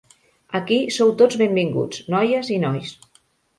Aquí 0.59 0.79
sou 0.95 1.11
tots 1.19 1.37
benvinguts, 1.43 2.01
noies 2.17 2.53
i 2.59 2.61
nois. 2.67 2.99